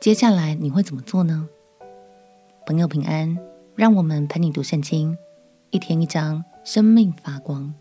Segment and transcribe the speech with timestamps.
[0.00, 1.48] 接下来你会怎么做呢？
[2.64, 3.36] 朋友平安，
[3.74, 5.18] 让我们陪你读圣经，
[5.70, 7.74] 一天一章，生命发光。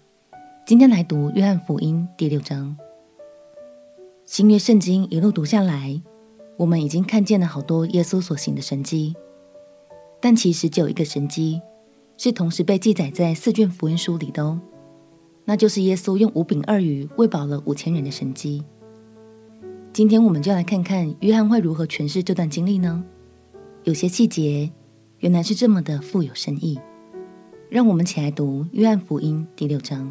[0.65, 2.75] 今天来读约翰福音第六章。
[4.25, 6.01] 新约圣经一路读下来，
[6.57, 9.15] 我们已经看见了好多耶稣所行的神迹，
[10.19, 11.61] 但其实只有一个神迹
[12.17, 14.59] 是同时被记载在四卷福音书里的哦，
[15.45, 18.63] 那就是耶稣用五饼二鱼喂饱了五千人的神迹。
[19.97, 23.03] 今天我们就来看看约翰会如何诠释这段经历呢？
[23.83, 24.71] 有些细节
[25.21, 26.79] 原来是这么的富有深意。
[27.67, 30.07] 让我们起来读约翰福音第六章。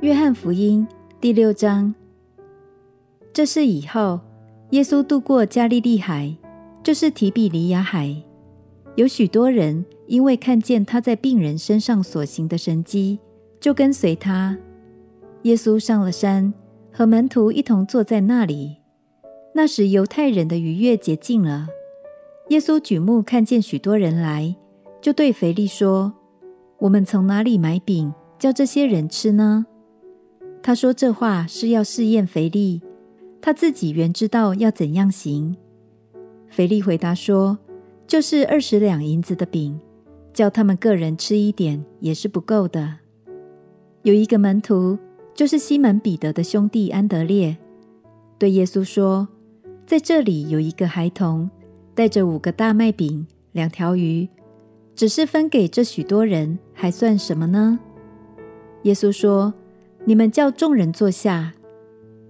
[0.00, 0.86] 约翰福音
[1.20, 1.92] 第六章。
[3.32, 4.20] 这是以后，
[4.70, 6.36] 耶稣渡过加利利海，
[6.84, 8.14] 就是提比哩亚海。
[8.94, 13.18] 有许多人因为看见他在病人身上所行的神迹，
[13.58, 14.56] 就跟随他。
[15.46, 16.52] 耶稣上了山，
[16.92, 18.78] 和门徒一同坐在那里。
[19.54, 21.68] 那时，犹太人的逾越节近了。
[22.48, 24.56] 耶稣举目看见许多人来，
[25.00, 26.12] 就对腓力说
[26.78, 29.66] ：“我们从哪里买饼，叫这些人吃呢？”
[30.64, 32.82] 他说这话是要试验腓力，
[33.40, 35.56] 他自己原知道要怎样行。
[36.48, 37.56] 腓力回答说
[38.04, 39.78] ：“就是二十两银子的饼，
[40.32, 42.96] 叫他们个人吃一点，也是不够的。”
[44.02, 44.98] 有一个门徒。
[45.36, 47.58] 就是西门彼得的兄弟安德烈，
[48.38, 49.28] 对耶稣说
[49.86, 51.50] ：“在这里有一个孩童，
[51.94, 54.26] 带着五个大麦饼、两条鱼，
[54.94, 57.78] 只是分给这许多人，还算什么呢？”
[58.84, 59.52] 耶稣说
[60.06, 61.52] ：“你们叫众人坐下。”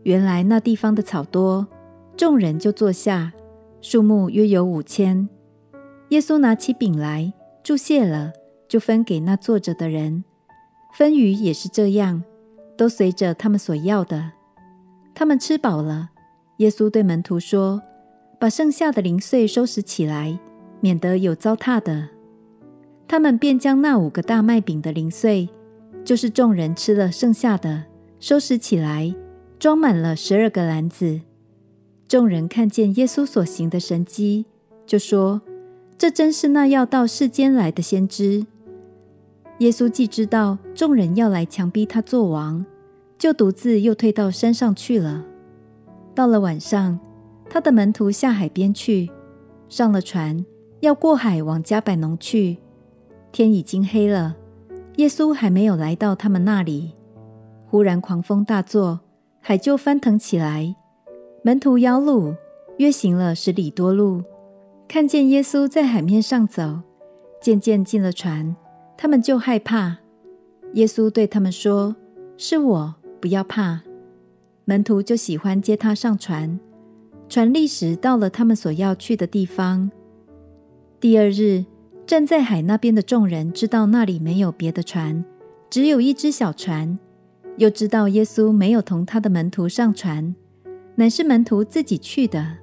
[0.02, 1.68] 原来那地方的草多，
[2.16, 3.32] 众人就坐下，
[3.80, 5.28] 数目约有五千。
[6.08, 8.32] 耶稣拿起饼来，祝谢了，
[8.68, 10.24] 就分给那坐着的人。
[10.92, 12.24] 分鱼也是这样。
[12.76, 14.32] 都随着他们所要的，
[15.14, 16.10] 他们吃饱了。
[16.58, 17.82] 耶稣对门徒说
[18.38, 20.38] ：“把剩下的零碎收拾起来，
[20.80, 22.08] 免得有糟蹋的。”
[23.08, 25.48] 他们便将那五个大麦饼的零碎，
[26.04, 27.84] 就是众人吃了剩下的，
[28.18, 29.14] 收拾起来，
[29.58, 31.20] 装满了十二个篮子。
[32.08, 34.46] 众人看见耶稣所行的神迹，
[34.86, 35.42] 就说
[35.98, 38.46] ：“这真是那要到世间来的先知。”
[39.58, 42.64] 耶稣既知道众人要来强逼他作王，
[43.18, 45.24] 就独自又退到山上去了。
[46.14, 46.98] 到了晚上，
[47.48, 49.10] 他的门徒下海边去，
[49.68, 50.44] 上了船，
[50.80, 52.58] 要过海往加百农去。
[53.32, 54.36] 天已经黑了，
[54.96, 56.92] 耶稣还没有来到他们那里。
[57.66, 59.00] 忽然狂风大作，
[59.40, 60.76] 海就翻腾起来。
[61.42, 62.36] 门徒摇櫓，
[62.76, 64.22] 约行了十里多路，
[64.86, 66.80] 看见耶稣在海面上走，
[67.40, 68.54] 渐渐进了船。
[68.96, 69.98] 他们就害怕。
[70.74, 71.96] 耶稣对他们说
[72.36, 73.80] ：“是我，不要怕。”
[74.64, 76.58] 门徒就喜欢接他上船。
[77.28, 79.90] 船立时到了他们所要去的地方。
[81.00, 81.64] 第二日，
[82.06, 85.24] 站在海那边的众人知道那里没有别的船，
[85.68, 86.98] 只有一只小船，
[87.56, 90.34] 又知道耶稣没有同他的门徒上船，
[90.94, 92.58] 乃是门徒自己去的。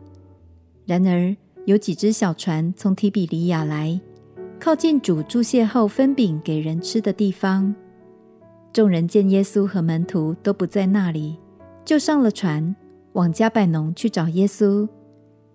[0.85, 3.99] 然而有几只小船从提比里亚来。
[4.63, 7.75] 靠近主祝谢后分饼给人吃的地方，
[8.71, 11.37] 众人见耶稣和门徒都不在那里，
[11.83, 12.73] 就上了船，
[13.11, 14.87] 往加百农去找耶稣。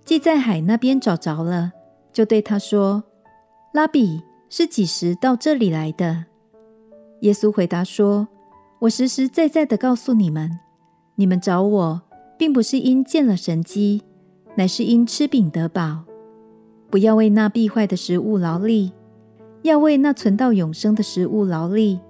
[0.04, 1.72] 既在海那边找着了，
[2.12, 3.02] 就对他说
[3.72, 4.20] ：“拉比，
[4.50, 6.26] 是几时到这里来的？”
[7.22, 8.28] 耶稣回答说
[8.80, 10.50] ：“我实实在在的告诉你们，
[11.14, 12.02] 你们找我，
[12.36, 14.03] 并不是因见了神迹，
[14.56, 16.04] 乃是因吃饼得饱。
[16.91, 18.92] 不要为那必坏的食物劳力。”
[19.63, 22.01] 要为那存到永生的食物劳力，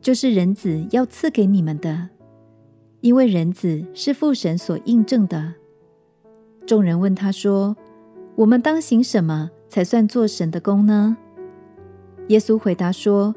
[0.00, 2.10] 就是人子要赐给你们的，
[3.00, 5.54] 因为人子是父神所印证的。
[6.66, 7.76] 众人问他说
[8.36, 11.16] ：“我们当行什么才算做神的工呢？”
[12.28, 13.34] 耶稣回答说：“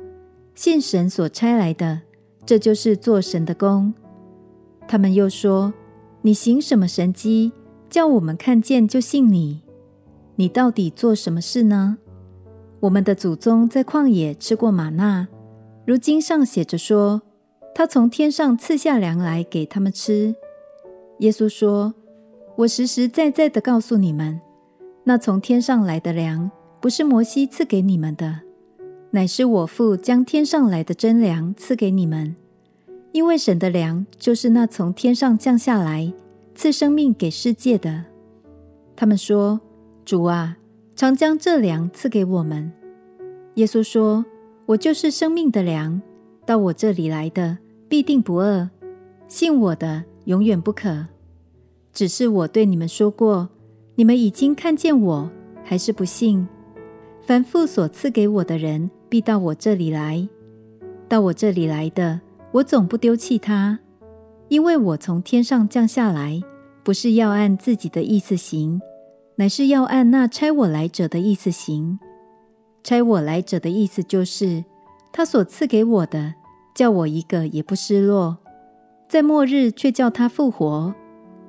[0.55, 2.01] 信神所差来的，
[2.45, 3.93] 这就是做神的工。”
[4.87, 5.73] 他们又说
[6.23, 7.51] ：“你行什么神迹，
[7.89, 9.61] 叫我们看见就信你？
[10.35, 11.97] 你到底做什么事呢？”
[12.79, 15.27] 我们的祖宗在旷野吃过吗哪，
[15.85, 17.21] 如经上写着说，
[17.73, 20.35] 他从天上赐下粮来给他们吃。
[21.19, 21.95] 耶稣说
[22.57, 24.39] ：“我实实在在的告诉你们，
[25.03, 28.41] 那从天上来的粮，不是摩西赐给你们的，
[29.09, 32.35] 乃是我父将天上来的真粮赐给你们。
[33.13, 36.13] 因为神的粮就是那从天上降下来
[36.53, 38.05] 赐生命给世界的。
[38.95, 39.59] 他们说
[40.05, 40.57] ：“主啊，
[40.97, 42.69] 常将这粮赐给我们。”
[43.55, 44.25] 耶稣说
[44.65, 46.01] ：“我就是生命的粮，
[46.45, 47.57] 到我这里来的
[47.87, 48.69] 必定不饿，
[49.27, 51.05] 信我的永远不渴。
[51.93, 53.47] 只是我对你们说过，
[53.95, 55.31] 你们已经看见我，
[55.63, 56.47] 还是不信。
[57.21, 60.27] 凡父所赐给我的人，必到我这里来；
[61.07, 62.21] 到我这里来的，
[62.51, 63.79] 我总不丢弃他，
[64.47, 66.41] 因为我从天上降下来，
[66.83, 68.79] 不是要按自己的意思行，
[69.37, 71.99] 乃是要按那差我来者的意思行。”
[72.83, 74.63] 差我来者的意思就是，
[75.11, 76.35] 他所赐给我的，
[76.73, 78.37] 叫我一个也不失落，
[79.09, 80.95] 在末日却叫他复活。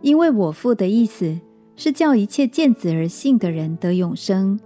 [0.01, 1.39] 因为我父的意思
[1.77, 4.59] 是叫一切见子而信的人得永生，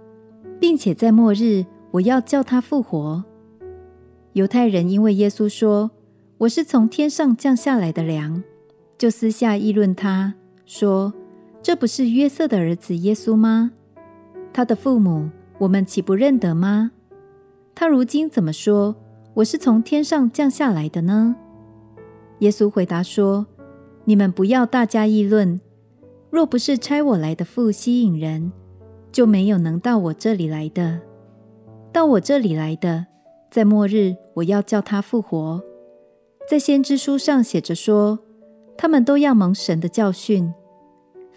[0.59, 3.23] 并且在末日我要叫他复活。
[4.33, 5.91] 犹太人因为耶稣说
[6.39, 8.43] 我是从天上降下来的粮，
[8.97, 10.33] 就私下议论他
[10.65, 11.13] 说
[11.63, 13.71] ：“这不是约瑟的儿子耶稣吗？
[14.53, 16.91] 他的父母。”我们岂不认得吗？
[17.75, 18.95] 他如今怎么说
[19.35, 21.35] 我是从天上降下来的呢？
[22.39, 23.45] 耶稣回答说
[24.03, 25.61] ：“你们不要大家议论。
[26.31, 28.51] 若不是差我来的父吸引人，
[29.11, 30.99] 就没有能到我这里来的。
[31.93, 33.05] 到我这里来的，
[33.49, 35.63] 在末日我要叫他复活。
[36.49, 38.19] 在先知书上写着说，
[38.75, 40.51] 他们都要蒙神的教训。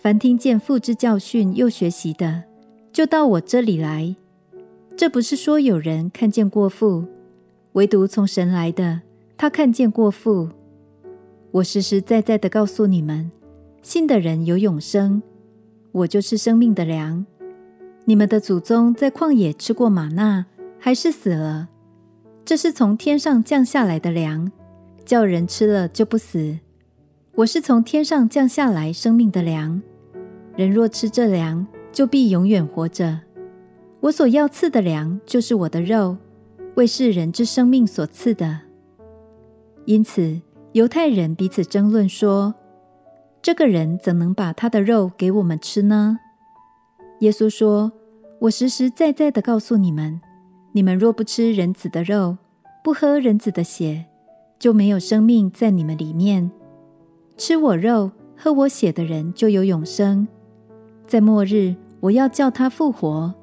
[0.06, 2.44] 凡听见父之教训又学习的。”
[2.94, 4.14] 就到我这里来，
[4.96, 7.04] 这不是说有人看见过父，
[7.72, 9.00] 唯独从神来的，
[9.36, 10.48] 他看见过父。
[11.50, 13.32] 我实实在在的告诉你们，
[13.82, 15.20] 信的人有永生。
[15.90, 17.26] 我就是生命的粮。
[18.04, 20.46] 你们的祖宗在旷野吃过吗哪，
[20.78, 21.68] 还是死了。
[22.44, 24.52] 这是从天上降下来的粮，
[25.04, 26.60] 叫人吃了就不死。
[27.34, 29.82] 我是从天上降下来生命的粮，
[30.56, 33.20] 人若吃这粮，就必永远活着。
[34.00, 36.16] 我所要赐的粮，就是我的肉，
[36.76, 38.60] 为世人之生命所赐的。
[39.84, 40.40] 因此，
[40.72, 42.54] 犹太人彼此争论说
[43.42, 46.18] ：“这个人怎能把他的肉给我们吃呢？”
[47.20, 47.92] 耶稣说
[48.40, 50.20] ：“我实实在在的告诉你们，
[50.72, 52.38] 你们若不吃人子的肉，
[52.82, 54.06] 不喝人子的血，
[54.58, 56.50] 就没有生命在你们里面。
[57.36, 60.26] 吃我肉、喝我血的人，就有永生。
[61.06, 63.34] 在末日。”我要叫他复活。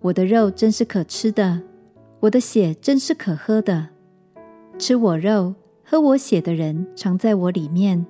[0.00, 1.60] 我的肉真是可吃的，
[2.20, 3.88] 我的血真是可喝的。
[4.78, 5.54] 吃我肉、
[5.84, 8.04] 喝我血的人，常在我里面，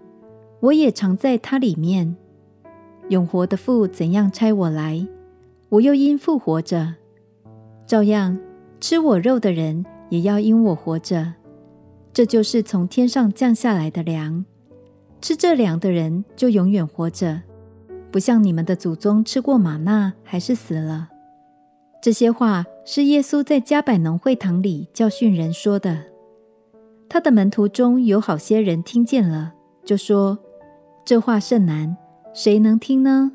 [0.61, 2.17] 我也常在他里面。
[3.09, 5.06] 永活的父怎样差我来，
[5.71, 6.94] 我又因父活着，
[7.85, 8.38] 照样
[8.81, 11.35] 吃我肉的人也要因我活着。
[12.12, 14.44] 这就是从天上降下来的粮，
[15.21, 17.43] 吃这粮的人就永远活着。
[18.11, 21.09] 不像你们的祖宗吃过吗哪，还是死了。
[22.01, 26.05] 这些话是耶稣在迦百农会堂里教训人说的。
[27.09, 30.39] 他的门徒中有好些人听见了，就说
[31.05, 31.97] ：“这话甚难，
[32.33, 33.33] 谁能听呢？”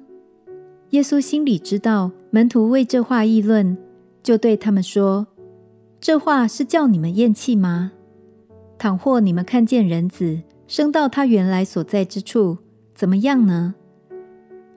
[0.92, 3.78] 耶稣心里知道门徒为这话议论，
[4.22, 5.28] 就对他们说
[6.00, 7.92] ：“这话是叫你们厌弃吗？
[8.78, 12.60] 倘或你们看见人子升到他原来所在之处，
[12.96, 13.76] 怎么样呢？”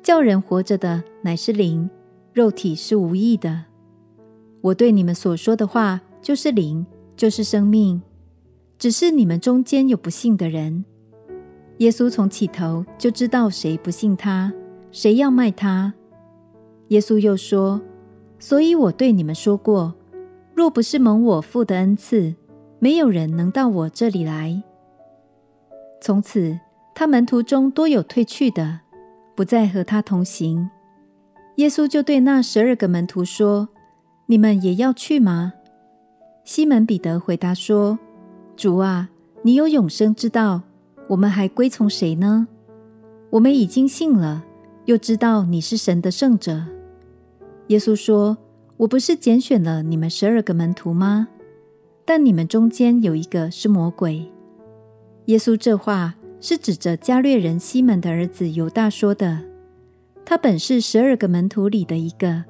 [0.06, 1.90] 叫人活着的乃是灵，
[2.32, 3.64] 肉体是无益的。
[4.60, 6.86] 我对你们所说的话就是灵，
[7.16, 8.00] 就是生命。
[8.78, 10.84] 只是你们中间有不信的人。
[11.78, 14.52] 耶稣从起头就知道谁不信他，
[14.92, 15.92] 谁要卖他。
[16.90, 17.80] 耶稣又说
[18.38, 19.92] ：“所以我对你们说过，
[20.54, 22.36] 若不是蒙我父的恩赐，
[22.78, 24.62] 没有人能到我这里来。”
[26.00, 26.60] 从此，
[26.94, 28.82] 他门徒中多有退去的。
[29.36, 30.70] 不再和他同行，
[31.56, 33.68] 耶稣就对那十二个门徒说
[34.24, 35.52] ：“你们也要去吗？”
[36.42, 37.98] 西门彼得回答说
[38.56, 39.10] ：“主啊，
[39.42, 40.62] 你有永生之道，
[41.08, 42.48] 我们还归从谁呢？
[43.28, 44.42] 我们已经信了，
[44.86, 46.64] 又知道你是神的圣者。”
[47.68, 48.38] 耶稣说
[48.78, 51.28] ：“我不是拣选了你们十二个门徒吗？
[52.06, 54.32] 但你们中间有一个是魔鬼。”
[55.26, 56.14] 耶稣这话。
[56.48, 59.42] 是指着加略人西门的儿子犹大说的。
[60.24, 62.44] 他本是十二个门徒里的一个，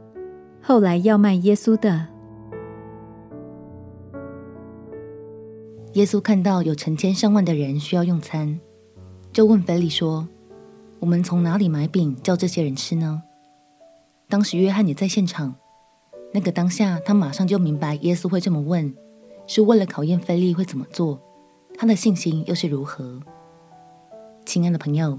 [0.61, 2.07] 后来要卖耶稣的。
[5.95, 8.61] 耶稣看到有成千上万的人需要用餐，
[9.33, 10.29] 就问腓利说
[11.01, 13.23] ：“我们从哪里买饼叫这些人吃呢？
[14.29, 15.55] 当时约翰也在现场。
[16.35, 18.95] 那个当下，他马上就明白耶稣会这么问，
[19.47, 21.19] 是为了考验腓力会怎么做，
[21.79, 23.23] 他的信心又是如何。
[24.47, 25.19] 亲爱的朋友，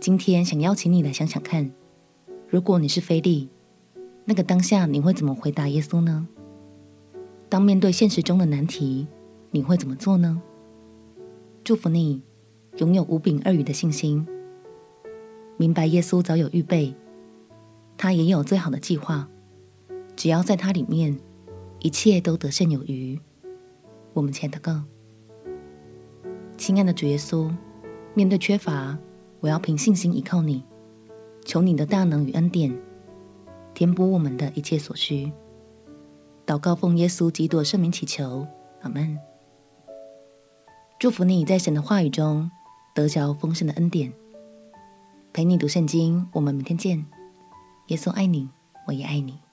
[0.00, 1.70] 今天想邀请你来想想看，
[2.48, 3.50] 如果你是菲利，
[4.24, 6.26] 那个当下你会怎么回答耶稣呢？
[7.50, 9.06] 当面对现实中的难题，
[9.50, 10.40] 你会怎么做呢？
[11.62, 12.22] 祝福你
[12.78, 14.26] 拥有五柄二语的信心，
[15.58, 16.94] 明白耶稣早有预备，
[17.98, 19.28] 他也有最好的计划。
[20.16, 21.20] 只要在他里面，
[21.80, 23.20] 一切都得胜有余。
[24.14, 24.82] 我们前祷告，
[26.56, 27.54] 亲爱的主耶稣，
[28.14, 28.96] 面对缺乏，
[29.40, 30.64] 我要凭信心依靠你，
[31.44, 32.72] 求你的大能与恩典，
[33.74, 35.32] 填补我们的一切所需。
[36.46, 38.46] 祷告奉耶稣基督圣名祈求，
[38.82, 39.18] 阿门。
[40.98, 42.50] 祝福你在神的话语中
[42.94, 44.12] 得着丰盛的恩典。
[45.32, 47.04] 陪你读圣经，我们明天见。
[47.88, 48.48] 耶稣爱你，
[48.86, 49.43] 我也爱你。